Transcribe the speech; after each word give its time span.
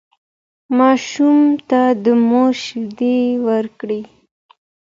ماشوم 0.77 1.39
ته 1.69 1.81
د 2.03 2.05
مور 2.27 2.51
شیدې 2.65 3.19
ورکړئ. 3.47 4.01